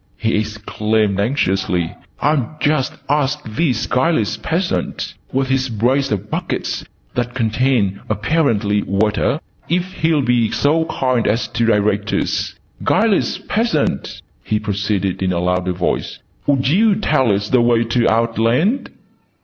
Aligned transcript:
he 0.17 0.35
exclaimed 0.35 1.19
anxiously. 1.19 1.95
"I'll 2.21 2.57
just 2.59 2.95
ask 3.07 3.39
this 3.45 3.85
guileless 3.85 4.35
peasant, 4.37 5.13
with 5.31 5.49
his 5.49 5.69
brace 5.69 6.09
of 6.09 6.27
buckets 6.27 6.83
that 7.13 7.35
contain 7.35 7.99
(apparently) 8.09 8.81
water, 8.81 9.39
if 9.69 9.93
he'll 9.93 10.23
be 10.23 10.49
so 10.49 10.85
kind 10.85 11.27
as 11.27 11.47
to 11.49 11.67
direct 11.67 12.11
us. 12.13 12.55
Guileless 12.83 13.41
peasant!" 13.47 14.23
he 14.43 14.59
proceeded 14.59 15.21
in 15.21 15.31
a 15.31 15.37
louder 15.37 15.71
voice. 15.73 16.17
"Would 16.47 16.67
you 16.67 16.95
tell 16.95 17.31
us 17.31 17.49
the 17.49 17.61
way 17.61 17.83
to 17.83 18.11
Outland?" 18.11 18.89